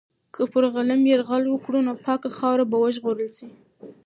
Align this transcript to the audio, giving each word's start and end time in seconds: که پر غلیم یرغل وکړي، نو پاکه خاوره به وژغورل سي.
که 0.33 0.43
پر 0.51 0.63
غلیم 0.73 1.01
یرغل 1.11 1.43
وکړي، 1.47 1.79
نو 1.87 1.93
پاکه 2.03 2.29
خاوره 2.37 2.65
به 2.71 2.77
وژغورل 2.83 3.29
سي. 3.37 3.47